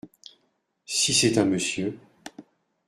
Si 0.87 1.13
c’est 1.13 1.37
un 1.37 1.45
monsieur… 1.45 1.95